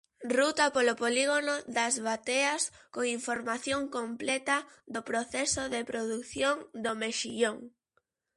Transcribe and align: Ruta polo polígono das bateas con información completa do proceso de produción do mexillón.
Ruta 0.37 0.65
polo 0.75 0.93
polígono 1.03 1.55
das 1.77 1.95
bateas 2.09 2.61
con 2.93 3.03
información 3.17 3.81
completa 3.97 4.57
do 4.93 5.01
proceso 5.09 5.61
de 5.73 5.81
produción 5.91 6.55
do 6.83 6.93
mexillón. 7.01 7.57